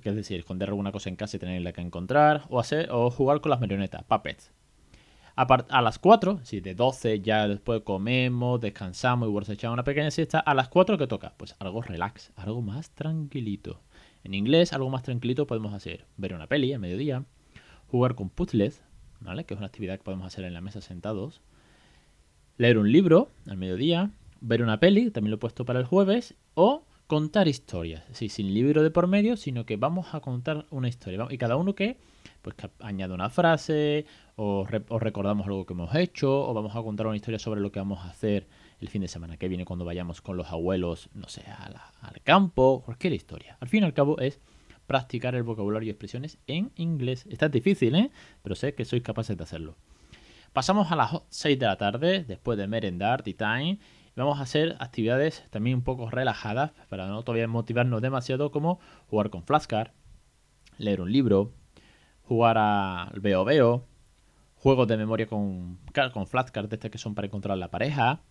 que 0.03 0.09
es 0.09 0.17
decir, 0.17 0.39
esconder 0.39 0.69
alguna 0.69 0.93
cosa 0.93 1.09
en 1.09 1.17
casa 1.17 1.37
y 1.37 1.41
tenerla 1.41 1.73
que 1.73 1.81
encontrar, 1.81 2.45
o, 2.49 2.59
hacer, 2.59 2.91
o 2.91 3.11
jugar 3.11 3.41
con 3.41 3.51
las 3.51 3.61
marionetas, 3.61 4.03
puppets. 4.05 4.53
A, 5.37 5.43
a 5.43 5.83
las 5.83 5.99
4, 5.99 6.41
si 6.45 6.61
de 6.61 6.75
12 6.75 7.21
ya 7.21 7.47
después 7.47 7.83
comemos, 7.83 8.61
descansamos 8.61 9.29
y 9.29 9.33
bueno, 9.33 9.45
se 9.45 9.53
echamos 9.53 9.75
una 9.75 9.85
pequeña 9.85 10.11
siesta, 10.11 10.41
a 10.41 10.55
las 10.55 10.69
4 10.69 10.97
¿qué 10.97 11.07
toca? 11.07 11.35
Pues 11.37 11.55
algo 11.59 11.83
relax, 11.83 12.33
algo 12.37 12.63
más 12.63 12.91
tranquilito. 12.91 13.83
En 14.27 14.35
inglés, 14.35 14.73
algo 14.73 14.91
más 14.91 15.05
tranquilito 15.05 15.47
podemos 15.47 15.73
hacer 15.73 16.05
ver 16.17 16.35
una 16.35 16.49
peli 16.49 16.73
a 16.73 16.81
mediodía, 16.81 17.23
jugar 17.87 18.17
con 18.17 18.29
puzzles, 18.29 18.83
¿vale? 19.21 19.45
Que 19.45 19.55
es 19.55 19.59
una 19.59 19.69
actividad 19.69 19.99
que 19.99 20.03
podemos 20.03 20.27
hacer 20.27 20.45
en 20.45 20.53
la 20.53 20.61
mesa 20.61 20.81
sentados, 20.81 21.43
leer 22.57 22.77
un 22.77 22.91
libro 22.91 23.31
al 23.47 23.57
mediodía, 23.57 24.11
ver 24.41 24.65
una 24.65 24.81
peli, 24.81 25.13
también 25.13 25.31
lo 25.31 25.37
he 25.37 25.39
puesto 25.39 25.65
para 25.65 25.79
el 25.79 25.85
jueves, 25.85 26.35
o 26.55 26.83
contar 27.07 27.47
historias, 27.47 28.03
sí, 28.11 28.29
sin 28.29 28.53
libro 28.53 28.83
de 28.83 28.91
por 28.91 29.07
medio, 29.07 29.37
sino 29.37 29.65
que 29.65 29.77
vamos 29.77 30.13
a 30.13 30.19
contar 30.19 30.67
una 30.71 30.89
historia. 30.89 31.25
Y 31.31 31.39
cada 31.39 31.55
uno 31.55 31.77
que, 31.77 31.97
pues 32.43 32.57
que 32.57 32.69
añade 32.81 33.15
una 33.15 33.31
frase, 33.31 34.07
o, 34.35 34.67
recordamos 34.67 35.47
algo 35.47 35.67
que 35.67 35.73
hemos 35.73 35.95
hecho, 35.95 36.49
o 36.49 36.53
vamos 36.53 36.75
a 36.75 36.83
contar 36.83 37.07
una 37.07 37.15
historia 37.15 37.39
sobre 37.39 37.61
lo 37.61 37.71
que 37.71 37.79
vamos 37.79 38.01
a 38.01 38.11
hacer 38.11 38.49
el 38.81 38.89
fin 38.89 39.03
de 39.03 39.09
semana 39.09 39.37
que 39.37 39.49
viene 39.49 39.65
cuando 39.65 39.85
vayamos 39.85 40.21
con 40.21 40.37
los 40.37 40.49
abuelos, 40.49 41.09
no 41.15 41.29
sé, 41.29 41.43
al 41.47 42.21
campo, 42.23 42.83
cualquier 42.85 43.13
historia. 43.13 43.57
Al 43.61 43.69
fin 43.69 43.83
y 43.83 43.87
al 43.87 43.95
cabo 43.95 44.19
es 44.19 44.41
practicar 44.87 45.35
el 45.35 45.43
vocabulario 45.43 45.89
y 45.89 45.91
expresiones 45.91 46.39
en 46.47 46.73
inglés. 46.77 47.27
Está 47.29 47.49
difícil, 47.49 47.95
¿eh? 47.95 48.11
Pero 48.43 48.55
sé 48.55 48.75
que 48.75 48.85
sois 48.85 49.03
capaces 49.03 49.37
de 49.37 49.43
hacerlo. 49.43 49.77
Pasamos 50.53 50.91
a 50.91 50.97
las 50.97 51.11
6 51.29 51.59
de 51.59 51.67
la 51.67 51.77
tarde, 51.77 52.25
después 52.25 52.57
de 52.57 52.67
merendar, 52.67 53.23
tea 53.23 53.37
time, 53.37 53.79
vamos 54.15 54.39
a 54.39 54.43
hacer 54.43 54.77
actividades 54.79 55.45
también 55.51 55.77
un 55.77 55.83
poco 55.83 56.09
relajadas 56.09 56.73
para 56.89 57.07
no 57.07 57.23
todavía 57.23 57.47
motivarnos 57.47 58.01
demasiado 58.01 58.51
como 58.51 58.81
jugar 59.09 59.29
con 59.29 59.43
flashcard, 59.43 59.91
leer 60.79 61.03
un 61.03 61.13
libro, 61.13 61.53
jugar 62.23 62.57
al 62.57 63.21
veo 63.21 63.45
veo, 63.45 63.85
juegos 64.55 64.89
de 64.89 64.97
memoria 64.97 65.27
con, 65.27 65.79
con 66.13 66.27
flashcards 66.27 66.71
de 66.71 66.77
este 66.77 66.91
que 66.91 66.99
son 66.99 67.15
para 67.15 67.27
encontrar 67.27 67.59
la 67.59 67.71
pareja 67.71 68.23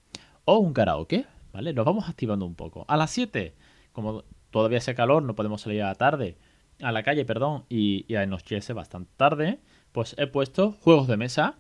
o 0.45 0.57
un 0.57 0.73
karaoke, 0.73 1.25
¿vale? 1.53 1.73
Nos 1.73 1.85
vamos 1.85 2.07
activando 2.07 2.45
un 2.45 2.55
poco. 2.55 2.85
A 2.87 2.97
las 2.97 3.11
7, 3.11 3.55
como 3.91 4.23
todavía 4.51 4.77
hace 4.77 4.95
calor, 4.95 5.23
no 5.23 5.35
podemos 5.35 5.61
salir 5.61 5.81
a 5.83 5.87
la 5.87 5.95
tarde, 5.95 6.37
a 6.81 6.91
la 6.91 7.03
calle, 7.03 7.25
perdón, 7.25 7.65
y, 7.69 8.05
y 8.07 8.15
anochece 8.15 8.73
bastante 8.73 9.11
tarde, 9.17 9.59
pues 9.91 10.15
he 10.17 10.27
puesto 10.27 10.71
juegos 10.81 11.07
de 11.07 11.17
mesa, 11.17 11.57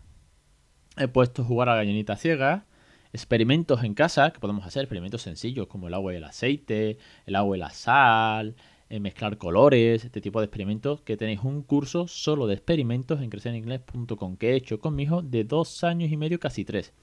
he 0.97 1.07
puesto 1.07 1.43
jugar 1.43 1.69
a 1.69 1.75
gallinita 1.75 2.15
ciega, 2.15 2.65
experimentos 3.13 3.83
en 3.83 3.93
casa, 3.93 4.31
que 4.31 4.39
podemos 4.39 4.65
hacer 4.65 4.83
experimentos 4.83 5.21
sencillos 5.21 5.67
como 5.67 5.87
el 5.87 5.93
agua 5.93 6.13
y 6.13 6.17
el 6.17 6.23
aceite, 6.23 6.97
el 7.25 7.35
agua 7.35 7.55
y 7.55 7.59
la 7.59 7.69
sal, 7.69 8.55
eh, 8.89 8.99
mezclar 8.99 9.37
colores, 9.37 10.05
este 10.05 10.21
tipo 10.21 10.39
de 10.39 10.45
experimentos, 10.45 11.01
que 11.01 11.17
tenéis 11.17 11.39
un 11.43 11.63
curso 11.63 12.07
solo 12.07 12.45
de 12.45 12.53
experimentos 12.53 13.21
en 13.21 13.29
crecerenglés.com 13.29 14.37
que 14.37 14.51
he 14.51 14.55
hecho 14.55 14.79
con 14.79 14.95
mi 14.95 15.03
hijo 15.03 15.21
de 15.21 15.43
dos 15.43 15.83
años 15.83 16.11
y 16.11 16.17
medio, 16.17 16.39
casi 16.39 16.65
tres. 16.65 16.93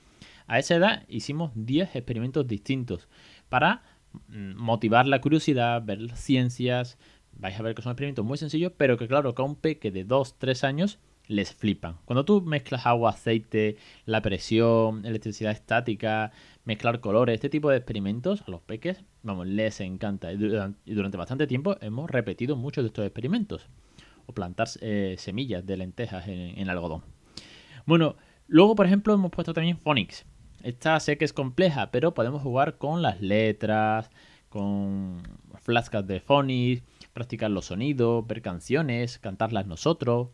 A 0.52 0.58
esa 0.58 0.74
edad 0.74 1.04
hicimos 1.08 1.50
10 1.54 1.96
experimentos 1.96 2.46
distintos 2.46 3.08
para 3.48 3.82
mm, 4.28 4.54
motivar 4.56 5.06
la 5.06 5.22
curiosidad, 5.22 5.82
ver 5.82 6.14
ciencias. 6.14 6.98
Vais 7.32 7.58
a 7.58 7.62
ver 7.62 7.74
que 7.74 7.80
son 7.80 7.92
experimentos 7.92 8.22
muy 8.22 8.36
sencillos, 8.36 8.70
pero 8.76 8.98
que 8.98 9.08
claro, 9.08 9.34
que 9.34 9.40
a 9.40 9.46
un 9.46 9.56
peque 9.56 9.90
de 9.90 10.04
2, 10.04 10.38
3 10.38 10.64
años 10.64 10.98
les 11.26 11.54
flipan. 11.54 11.96
Cuando 12.04 12.26
tú 12.26 12.42
mezclas 12.42 12.84
agua, 12.84 13.12
aceite, 13.12 13.78
la 14.04 14.20
presión, 14.20 15.06
electricidad 15.06 15.52
estática, 15.52 16.32
mezclar 16.66 17.00
colores, 17.00 17.36
este 17.36 17.48
tipo 17.48 17.70
de 17.70 17.78
experimentos 17.78 18.44
a 18.46 18.50
los 18.50 18.60
peques, 18.60 19.02
vamos, 19.22 19.46
les 19.46 19.80
encanta. 19.80 20.34
Y 20.34 20.36
durante 20.94 21.16
bastante 21.16 21.46
tiempo 21.46 21.78
hemos 21.80 22.10
repetido 22.10 22.56
muchos 22.56 22.84
de 22.84 22.88
estos 22.88 23.06
experimentos. 23.06 23.70
O 24.26 24.34
plantar 24.34 24.68
eh, 24.82 25.14
semillas 25.16 25.64
de 25.64 25.78
lentejas 25.78 26.28
en, 26.28 26.68
algodón. 26.68 27.04
Bueno, 27.86 28.16
luego 28.48 28.74
por 28.74 28.84
ejemplo 28.84 29.14
hemos 29.14 29.30
puesto 29.30 29.54
también 29.54 29.78
Phonics. 29.78 30.26
Esta 30.62 30.98
sé 31.00 31.18
que 31.18 31.24
es 31.24 31.32
compleja, 31.32 31.90
pero 31.90 32.14
podemos 32.14 32.42
jugar 32.42 32.78
con 32.78 33.02
las 33.02 33.20
letras, 33.20 34.10
con 34.48 35.22
flascas 35.60 36.06
de 36.06 36.20
Phonics, 36.20 36.82
practicar 37.12 37.50
los 37.50 37.66
sonidos, 37.66 38.26
ver 38.26 38.42
canciones, 38.42 39.18
cantarlas 39.18 39.66
nosotros. 39.66 40.28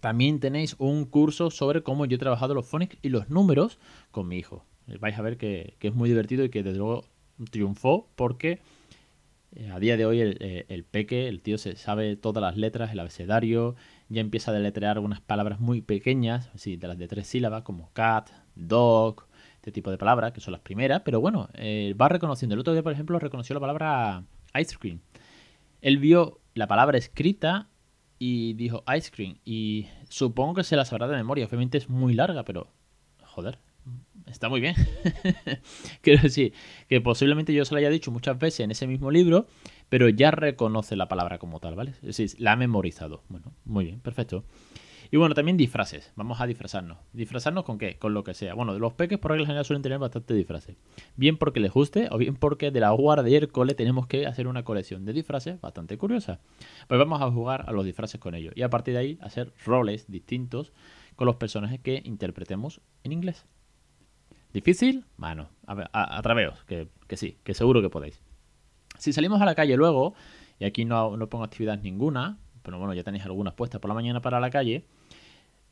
También 0.00 0.40
tenéis 0.40 0.74
un 0.78 1.04
curso 1.04 1.50
sobre 1.50 1.82
cómo 1.82 2.06
yo 2.06 2.16
he 2.16 2.18
trabajado 2.18 2.54
los 2.54 2.66
phonics 2.66 2.98
y 3.02 3.08
los 3.08 3.30
números 3.30 3.78
con 4.10 4.28
mi 4.28 4.36
hijo. 4.36 4.64
Vais 5.00 5.18
a 5.18 5.22
ver 5.22 5.36
que, 5.36 5.76
es 5.80 5.94
muy 5.94 6.08
divertido 6.08 6.44
y 6.44 6.48
que 6.48 6.62
desde 6.62 6.78
luego 6.78 7.04
triunfó 7.50 8.08
porque 8.14 8.60
eh, 9.52 9.70
a 9.70 9.78
día 9.78 9.96
de 9.96 10.06
hoy 10.06 10.20
eh, 10.20 10.66
el, 10.68 10.84
peque, 10.84 11.28
el 11.28 11.40
tío 11.40 11.58
se 11.58 11.76
sabe 11.76 12.16
todas 12.16 12.42
las 12.42 12.56
letras, 12.56 12.92
el 12.92 13.00
abecedario, 13.00 13.74
ya 14.08 14.20
empieza 14.20 14.50
a 14.50 14.54
deletrear 14.54 14.96
algunas 14.96 15.20
palabras 15.20 15.60
muy 15.60 15.80
pequeñas, 15.80 16.50
así 16.54 16.76
de 16.76 16.88
las 16.88 16.98
de 16.98 17.08
tres 17.08 17.26
sílabas, 17.26 17.62
como 17.62 17.90
cat, 17.92 18.30
dog, 18.54 19.26
este 19.66 19.72
tipo 19.72 19.90
de 19.90 19.98
palabras, 19.98 20.30
que 20.32 20.40
son 20.40 20.52
las 20.52 20.60
primeras, 20.60 21.02
pero 21.04 21.20
bueno, 21.20 21.48
eh, 21.54 21.92
va 22.00 22.08
reconociendo. 22.08 22.54
El 22.54 22.60
otro 22.60 22.72
día, 22.72 22.84
por 22.84 22.92
ejemplo, 22.92 23.18
reconoció 23.18 23.52
la 23.52 23.58
palabra 23.58 24.22
ice 24.56 24.76
cream. 24.78 25.00
Él 25.80 25.98
vio 25.98 26.38
la 26.54 26.68
palabra 26.68 26.96
escrita 26.98 27.68
y 28.16 28.54
dijo 28.54 28.84
ice 28.96 29.10
cream. 29.10 29.38
Y 29.44 29.88
supongo 30.08 30.54
que 30.54 30.62
se 30.62 30.76
la 30.76 30.84
sabrá 30.84 31.08
de 31.08 31.16
memoria. 31.16 31.46
Obviamente 31.46 31.78
es 31.78 31.88
muy 31.88 32.14
larga, 32.14 32.44
pero 32.44 32.68
joder, 33.24 33.58
está 34.26 34.48
muy 34.48 34.60
bien. 34.60 34.76
Quiero 36.00 36.22
decir 36.22 36.52
que 36.88 37.00
posiblemente 37.00 37.52
yo 37.52 37.64
se 37.64 37.74
la 37.74 37.80
haya 37.80 37.90
dicho 37.90 38.12
muchas 38.12 38.38
veces 38.38 38.60
en 38.60 38.70
ese 38.70 38.86
mismo 38.86 39.10
libro, 39.10 39.48
pero 39.88 40.08
ya 40.08 40.30
reconoce 40.30 40.94
la 40.94 41.08
palabra 41.08 41.38
como 41.38 41.58
tal, 41.58 41.74
¿vale? 41.74 41.90
Es 42.02 42.16
decir, 42.16 42.30
la 42.38 42.52
ha 42.52 42.56
memorizado. 42.56 43.24
Bueno, 43.28 43.52
muy 43.64 43.86
bien, 43.86 43.98
perfecto. 43.98 44.44
Y 45.10 45.16
bueno, 45.16 45.34
también 45.34 45.56
disfraces. 45.56 46.12
Vamos 46.16 46.40
a 46.40 46.46
disfrazarnos. 46.46 46.98
¿Disfrazarnos 47.12 47.64
con 47.64 47.78
qué? 47.78 47.98
Con 47.98 48.14
lo 48.14 48.24
que 48.24 48.34
sea. 48.34 48.54
Bueno, 48.54 48.78
los 48.78 48.92
peques 48.94 49.18
por 49.18 49.30
regla 49.30 49.46
general 49.46 49.64
suelen 49.64 49.82
tener 49.82 49.98
bastante 49.98 50.34
disfraces. 50.34 50.76
Bien 51.16 51.36
porque 51.36 51.60
les 51.60 51.72
guste 51.72 52.08
o 52.10 52.18
bien 52.18 52.36
porque 52.36 52.70
de 52.70 52.80
la 52.80 52.90
guardia 52.90 53.30
y 53.30 53.36
el 53.36 53.48
cole 53.48 53.74
tenemos 53.74 54.06
que 54.06 54.26
hacer 54.26 54.46
una 54.48 54.64
colección 54.64 55.04
de 55.04 55.12
disfraces 55.12 55.60
bastante 55.60 55.96
curiosa. 55.98 56.40
Pues 56.88 56.98
vamos 56.98 57.22
a 57.22 57.30
jugar 57.30 57.64
a 57.68 57.72
los 57.72 57.84
disfraces 57.84 58.20
con 58.20 58.34
ellos. 58.34 58.52
Y 58.56 58.62
a 58.62 58.70
partir 58.70 58.94
de 58.94 59.00
ahí 59.00 59.18
hacer 59.20 59.52
roles 59.64 60.10
distintos 60.10 60.72
con 61.14 61.26
los 61.26 61.36
personajes 61.36 61.80
que 61.80 62.02
interpretemos 62.04 62.80
en 63.04 63.12
inglés. 63.12 63.46
¿Difícil? 64.52 65.04
Bueno, 65.16 65.48
a, 65.66 66.22
través, 66.22 66.50
que, 66.66 66.88
que, 67.06 67.16
sí, 67.16 67.38
que 67.44 67.52
seguro 67.52 67.82
que 67.82 67.90
podéis. 67.90 68.22
Si 68.98 69.12
salimos 69.12 69.40
a 69.42 69.44
la 69.44 69.54
calle 69.54 69.76
luego, 69.76 70.14
y 70.58 70.64
aquí 70.64 70.84
no, 70.84 71.16
no 71.16 71.28
pongo 71.28 71.44
actividad 71.44 71.78
ninguna, 71.78 72.38
pero 72.62 72.78
bueno, 72.78 72.94
ya 72.94 73.04
tenéis 73.04 73.24
algunas 73.24 73.54
puestas 73.54 73.80
por 73.80 73.88
la 73.88 73.94
mañana 73.94 74.20
para 74.20 74.40
la 74.40 74.50
calle. 74.50 74.86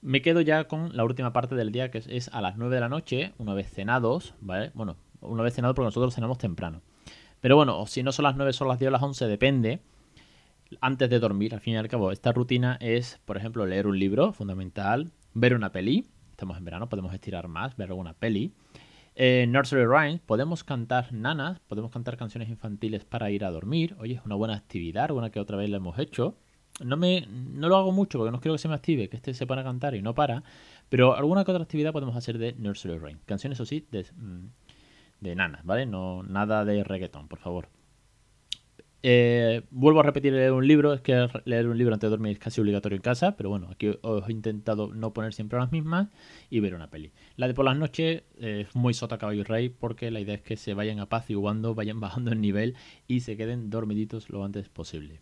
Me 0.05 0.21
quedo 0.21 0.43
ya 0.43 0.65
con 0.65 0.95
la 0.95 1.03
última 1.03 1.33
parte 1.33 1.55
del 1.55 1.73
día, 1.73 1.91
que 1.91 2.03
es, 2.07 2.29
a 2.29 2.43
las 2.43 2.59
9 2.59 2.75
de 2.75 2.81
la 2.83 2.91
noche, 2.91 3.33
una 3.39 3.55
vez 3.55 3.71
cenados, 3.71 4.35
¿vale? 4.39 4.71
Bueno, 4.75 4.99
una 5.23 5.43
vez 5.43 5.55
cenados 5.55 5.75
porque 5.75 5.87
nosotros 5.87 6.15
cenamos 6.15 6.37
temprano. 6.37 6.83
Pero 7.41 7.57
bueno, 7.57 7.87
si 7.87 8.03
no 8.03 8.13
son 8.13 8.25
las 8.25 8.37
9, 8.37 8.53
son 8.53 8.69
las 8.69 8.79
10 8.79 8.89
o 8.89 8.91
las 8.91 9.03
11, 9.03 9.27
depende. 9.29 9.81
Antes 10.83 11.09
de 11.09 11.19
dormir, 11.19 11.55
al 11.55 11.61
fin 11.61 11.73
y 11.73 11.77
al 11.79 11.89
cabo, 11.89 12.13
esta 12.13 12.33
rutina 12.33 12.77
es, 12.83 13.19
por 13.25 13.39
ejemplo, 13.39 13.65
leer 13.65 13.87
un 13.87 13.99
libro, 13.99 14.35
fundamental, 14.35 15.11
ver 15.33 15.55
una 15.55 15.73
peli. 15.73 16.07
Estamos 16.33 16.59
en 16.59 16.67
verano, 16.67 16.91
podemos 16.91 17.15
estirar 17.15 17.49
más, 17.49 17.75
ver 17.79 17.89
alguna 17.89 18.13
peli. 18.13 18.53
Eh, 19.15 19.47
nursery 19.49 19.87
Rhymes, 19.87 20.21
podemos 20.21 20.65
cantar 20.65 21.15
nanas, 21.15 21.61
podemos 21.61 21.91
cantar 21.91 22.19
canciones 22.19 22.51
infantiles 22.51 23.07
para 23.07 23.31
ir 23.31 23.43
a 23.43 23.51
dormir. 23.51 23.97
Oye, 23.99 24.17
es 24.17 24.25
una 24.27 24.35
buena 24.35 24.55
actividad, 24.55 25.05
alguna 25.05 25.31
que 25.31 25.41
otra 25.41 25.57
vez 25.57 25.71
la 25.71 25.79
hemos 25.79 25.99
hecho 25.99 26.37
no 26.81 26.97
me 26.97 27.27
no 27.29 27.69
lo 27.69 27.77
hago 27.77 27.93
mucho 27.93 28.19
porque 28.19 28.33
no 28.33 28.41
quiero 28.41 28.55
que 28.55 28.59
se 28.59 28.69
me 28.69 28.75
active, 28.75 29.09
que 29.09 29.17
este 29.17 29.35
se 29.35 29.47
pone 29.47 29.61
a 29.61 29.65
cantar 29.65 29.95
y 29.95 30.03
no 30.03 30.15
para, 30.15 30.43
pero 30.89 31.15
alguna 31.17 31.45
que 31.45 31.51
otra 31.51 31.65
actividad 31.65 31.93
podemos 31.93 32.17
hacer 32.17 32.39
de 32.39 32.55
Nursery 32.55 32.99
Rain. 32.99 33.19
Canciones, 33.27 33.61
o 33.61 33.67
sí, 33.67 33.87
de, 33.91 34.05
mm, 34.17 34.47
de 35.21 35.37
nanas, 35.37 35.65
¿vale? 35.65 35.87
No, 35.87 36.23
nada 36.23 36.65
de 36.65 36.85
reggaeton, 36.85 37.29
por 37.29 37.39
favor. 37.39 37.69
Eh, 39.07 39.61
vuelvo 39.71 40.01
a 40.01 40.03
repetir 40.03 40.33
leer 40.33 40.53
un 40.53 40.67
libro, 40.67 40.95
es 40.95 41.03
que 41.03 41.29
leer 41.45 41.69
un 41.69 41.77
libro 41.77 41.93
antes 41.93 42.07
de 42.07 42.11
dormir 42.11 42.33
es 42.33 42.39
casi 42.39 42.63
obligatorio 42.63 42.97
en 42.97 43.03
casa, 43.03 43.37
pero 43.37 43.51
bueno, 43.51 43.69
aquí 43.71 43.91
os 44.01 44.27
he 44.27 44.33
intentado 44.33 44.95
no 44.95 45.13
poner 45.13 45.35
siempre 45.35 45.59
las 45.59 45.71
mismas 45.71 46.09
y 46.49 46.61
ver 46.61 46.75
una 46.75 46.89
peli. 46.89 47.13
La 47.37 47.47
de 47.47 47.53
por 47.53 47.67
las 47.67 47.77
noches 47.77 48.23
es 48.39 48.75
muy 48.75 48.95
sota 48.95 49.19
caballo 49.19 49.43
y 49.43 49.45
rey 49.45 49.69
porque 49.69 50.11
la 50.11 50.21
idea 50.21 50.37
es 50.37 50.41
que 50.41 50.57
se 50.57 50.73
vayan 50.73 51.01
apaciguando, 51.01 51.75
vayan 51.75 52.01
bajando 52.01 52.33
el 52.33 52.41
nivel 52.41 52.77
y 53.07 53.21
se 53.21 53.37
queden 53.37 53.69
dormiditos 53.69 54.31
lo 54.31 54.43
antes 54.43 54.71
posible. 54.71 55.21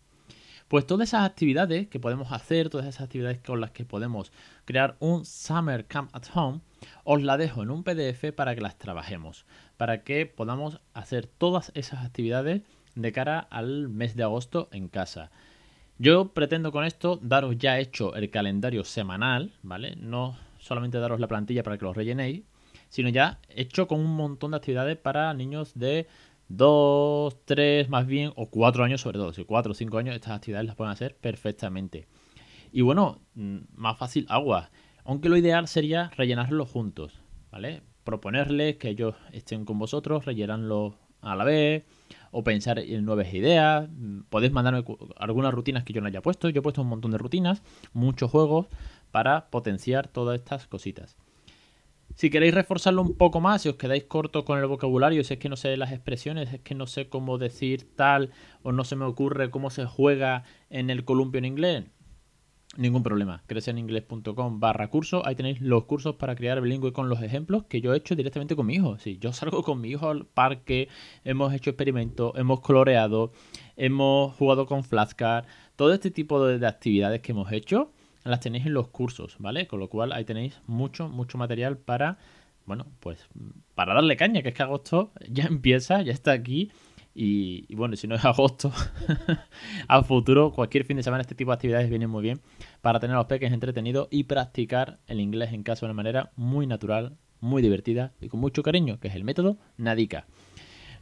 Pues 0.73 0.87
todas 0.87 1.11
esas 1.11 1.29
actividades 1.29 1.89
que 1.89 2.01
podemos 2.01 2.33
hacer, 2.33 2.71
todas 2.71 2.87
esas 2.87 3.03
actividades 3.03 3.39
con 3.41 3.61
las 3.61 3.73
que 3.73 3.85
podemos 3.85 4.33
crear 4.65 4.97
un 5.01 5.27
Summer 5.27 5.85
Camp 5.85 6.09
at 6.17 6.23
Home, 6.35 6.61
os 7.05 7.23
la 7.23 7.37
dejo 7.37 7.63
en 7.63 7.71
un 7.71 7.85
PDF 7.85 8.33
para 8.35 8.55
que 8.55 8.63
las 8.63 8.79
trabajemos, 8.79 9.45
para 9.77 10.03
que 10.03 10.25
podamos 10.25 10.81
hacer 10.95 11.27
todas 11.27 11.73
esas 11.75 12.07
actividades 12.07 12.63
de 12.95 13.13
cara 13.13 13.39
al 13.39 13.91
mes 13.91 14.17
de 14.17 14.23
agosto 14.23 14.71
en 14.73 14.89
casa. 14.89 15.31
Yo 15.99 16.33
pretendo 16.33 16.73
con 16.73 16.87
esto 16.87 17.19
daros 17.21 17.59
ya 17.59 17.79
hecho 17.79 18.15
el 18.15 18.31
calendario 18.31 18.83
semanal, 18.85 19.53
¿vale? 19.63 19.95
No 19.97 20.39
solamente 20.59 20.97
daros 20.97 21.21
la 21.21 21.29
plantilla 21.29 21.63
para 21.63 21.77
que 21.77 21.85
lo 21.85 21.93
rellenéis, 21.93 22.45
sino 22.89 23.11
ya 23.11 23.41
hecho 23.51 23.87
con 23.87 24.01
un 24.01 24.17
montón 24.17 24.53
de 24.53 24.57
actividades 24.57 24.97
para 24.97 25.35
niños 25.35 25.73
de 25.75 26.07
dos, 26.57 27.45
tres 27.45 27.89
más 27.89 28.07
bien, 28.07 28.33
o 28.37 28.51
cuatro 28.51 28.85
años 28.85 29.01
sobre 29.01 29.19
todo. 29.19 29.33
Si 29.33 29.45
cuatro 29.45 29.73
o 29.73 29.75
cinco 29.75 29.99
años, 29.99 30.15
estas 30.15 30.37
actividades 30.37 30.67
las 30.67 30.77
pueden 30.77 30.93
hacer 30.93 31.17
perfectamente. 31.17 32.07
Y 32.73 32.83
bueno, 32.83 33.21
mm, 33.35 33.59
más 33.75 33.99
fácil, 33.99 34.27
agua. 34.29 34.71
Aunque 35.05 35.29
lo 35.29 35.37
ideal 35.37 35.67
sería 35.69 36.11
rellenarlo 36.17 36.65
juntos, 36.67 37.21
¿vale? 37.51 37.83
Proponerles 38.05 38.77
que 38.77 38.91
ellos 38.91 39.15
estén 39.33 39.65
con 39.65 39.79
vosotros, 39.79 40.25
rellenarlo 40.25 40.97
a 41.21 41.37
la 41.37 41.45
vez, 41.45 41.85
o 42.31 42.43
pensar 42.45 42.79
en 42.79 43.05
nuevas 43.05 43.33
ideas. 43.33 43.89
Mm, 43.91 44.23
podéis 44.29 44.53
mandarme 44.53 44.85
algunas 45.17 45.55
rutinas 45.55 45.85
que 45.85 45.93
yo 45.93 46.01
no 46.01 46.09
haya 46.09 46.23
puesto. 46.23 46.49
Yo 46.49 46.61
he 46.61 46.63
puesto 46.63 46.83
un 46.83 46.89
montón 46.89 47.11
de 47.13 47.19
rutinas, 47.19 47.63
muchos 47.93 48.31
juegos, 48.31 48.67
para 49.11 49.51
potenciar 49.51 50.09
todas 50.09 50.39
estas 50.39 50.67
cositas. 50.67 51.17
Si 52.15 52.31
queréis 52.31 52.55
reforzarlo 52.55 53.03
un 53.03 53.17
poco 53.17 53.41
más, 53.41 53.63
si 53.63 53.69
os 53.69 53.77
quedáis 53.77 54.05
corto 54.05 54.45
con 54.45 54.59
el 54.59 54.67
vocabulario, 54.67 55.25
si 55.25 55.35
es 55.35 55.41
que 55.41 55.49
no 55.49 55.57
sé 55.57 55.77
las 55.77 55.93
expresiones, 55.93 56.53
es 56.53 56.61
que 56.61 56.75
no 56.75 56.87
sé 56.87 57.09
cómo 57.09 57.39
decir 57.39 57.97
tal, 57.97 58.31
o 58.63 58.73
no 58.73 58.85
se 58.85 58.97
me 58.97 59.05
ocurre 59.05 59.51
cómo 59.51 59.71
se 59.71 59.87
juega 59.87 60.45
en 60.69 60.91
el 60.91 61.05
columpio 61.05 61.39
en 61.39 61.47
inglés, 61.47 61.85
ningún 62.77 63.03
problema. 63.03 63.43
creceninglés.com 63.47 64.61
barra 64.61 64.89
curso, 64.89 65.27
ahí 65.27 65.35
tenéis 65.35 65.61
los 65.61 65.85
cursos 65.85 66.17
para 66.17 66.35
crear 66.35 66.61
bilingüe 66.61 66.93
con 66.93 67.09
los 67.09 67.23
ejemplos 67.23 67.65
que 67.65 67.81
yo 67.81 67.95
he 67.95 67.97
hecho 67.97 68.15
directamente 68.15 68.57
con 68.57 68.67
mi 68.67 68.75
hijo. 68.75 68.99
Si 68.99 69.19
yo 69.19 69.33
salgo 69.33 69.63
con 69.63 69.81
mi 69.81 69.91
hijo 69.91 70.09
al 70.09 70.27
parque, 70.27 70.89
hemos 71.25 71.53
hecho 71.55 71.71
experimentos, 71.71 72.33
hemos 72.37 72.61
coloreado, 72.61 73.33
hemos 73.77 74.35
jugado 74.37 74.67
con 74.67 74.85
flashcards, 74.85 75.49
todo 75.77 75.93
este 75.93 76.11
tipo 76.11 76.45
de 76.45 76.67
actividades 76.67 77.21
que 77.21 77.33
hemos 77.33 77.51
hecho 77.53 77.91
las 78.31 78.41
tenéis 78.41 78.67
en 78.67 78.75
los 78.75 78.89
cursos, 78.89 79.37
¿vale? 79.39 79.67
Con 79.67 79.81
lo 79.81 79.89
cual 79.89 80.13
ahí 80.13 80.25
tenéis 80.25 80.61
mucho, 80.67 81.09
mucho 81.09 81.39
material 81.39 81.79
para, 81.79 82.19
bueno, 82.67 82.87
pues 83.01 83.27
para 83.75 83.95
darle 83.95 84.17
caña, 84.17 84.43
que 84.43 84.51
es 84.51 84.55
que 84.55 84.63
agosto 84.63 85.13
ya 85.29 85.45
empieza, 85.45 86.03
ya 86.03 86.13
está 86.13 86.33
aquí. 86.33 86.71
Y, 87.15 87.75
bueno, 87.75 87.95
si 87.97 88.07
no 88.07 88.15
es 88.15 88.25
agosto, 88.25 88.73
a 89.89 90.03
futuro, 90.03 90.51
cualquier 90.53 90.85
fin 90.85 90.97
de 90.97 91.03
semana 91.03 91.21
este 91.21 91.35
tipo 91.35 91.51
de 91.51 91.57
actividades 91.57 91.91
vienen 91.91 92.09
muy 92.09 92.23
bien 92.23 92.41
para 92.81 93.01
tener 93.01 93.15
a 93.15 93.19
los 93.19 93.27
peques 93.27 93.53
entretenidos 93.53 94.09
y 94.11 94.25
practicar 94.25 94.99
el 95.07 95.21
inglés 95.21 95.53
en 95.53 95.63
casa 95.63 95.81
de 95.81 95.93
una 95.93 95.95
manera 95.95 96.33
muy 96.37 96.67
natural, 96.67 97.19
muy 97.41 97.61
divertida 97.61 98.15
y 98.19 98.29
con 98.29 98.41
mucho 98.41 98.63
cariño, 98.63 98.99
que 98.99 99.09
es 99.09 99.15
el 99.15 99.25
método 99.25 99.59
Nadica. 99.77 100.27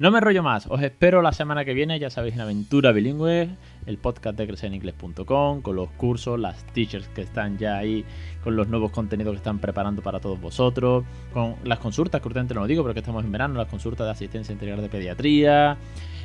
No 0.00 0.10
me 0.10 0.18
rollo 0.18 0.42
más, 0.42 0.66
os 0.66 0.80
espero 0.80 1.20
la 1.20 1.30
semana 1.30 1.62
que 1.66 1.74
viene, 1.74 1.98
ya 1.98 2.08
sabéis, 2.08 2.34
en 2.34 2.40
Aventura 2.40 2.90
Bilingüe, 2.90 3.50
el 3.84 3.98
podcast 3.98 4.34
de 4.38 4.46
crecereningles.com, 4.46 5.60
con 5.60 5.76
los 5.76 5.90
cursos, 5.90 6.40
las 6.40 6.64
teachers 6.72 7.06
que 7.08 7.20
están 7.20 7.58
ya 7.58 7.76
ahí, 7.76 8.06
con 8.42 8.56
los 8.56 8.66
nuevos 8.68 8.92
contenidos 8.92 9.32
que 9.32 9.36
están 9.36 9.58
preparando 9.58 10.00
para 10.00 10.18
todos 10.18 10.40
vosotros, 10.40 11.04
con 11.34 11.56
las 11.64 11.80
consultas, 11.80 12.22
que 12.22 12.28
urgente 12.28 12.54
no 12.54 12.62
lo 12.62 12.66
digo, 12.66 12.82
pero 12.82 12.94
que 12.94 13.00
estamos 13.00 13.22
en 13.26 13.30
verano, 13.30 13.58
las 13.58 13.68
consultas 13.68 14.06
de 14.06 14.12
asistencia 14.12 14.54
integral 14.54 14.80
de 14.80 14.88
pediatría, 14.88 15.76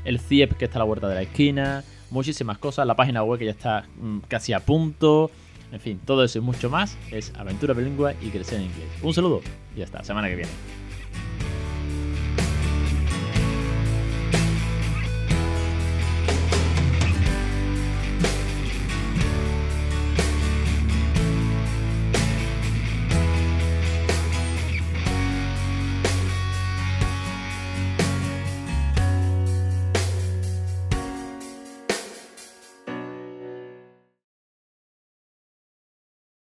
el 0.06 0.22
CIEP 0.22 0.54
que 0.54 0.64
está 0.64 0.78
a 0.78 0.80
la 0.80 0.86
vuelta 0.86 1.10
de 1.10 1.16
la 1.16 1.24
esquina, 1.24 1.84
muchísimas 2.12 2.58
cosas, 2.58 2.88
la 2.88 2.96
página 2.96 3.24
web 3.24 3.40
que 3.40 3.46
ya 3.46 3.52
está 3.52 3.84
mm, 4.00 4.20
casi 4.30 4.54
a 4.54 4.62
punto, 4.62 5.32
en 5.74 5.82
fin, 5.82 6.00
todo 6.06 6.24
eso 6.24 6.38
y 6.38 6.42
mucho 6.42 6.70
más 6.70 6.98
es 7.12 7.34
Aventura 7.36 7.74
Bilingüe 7.74 8.16
y 8.22 8.30
Crecer 8.30 8.60
en 8.60 8.68
Inglés. 8.68 8.88
Un 9.04 9.14
saludo 9.14 9.42
y 9.76 9.82
hasta 9.82 9.98
la 9.98 10.06
semana 10.06 10.30
que 10.30 10.36
viene. 10.38 10.85